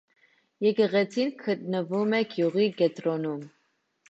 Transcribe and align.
Եկեղեցին 0.67 1.29
գտնվում 1.43 2.17
է 2.21 2.23
գյուղի 2.33 2.67
կենտրոնում։ 2.81 3.47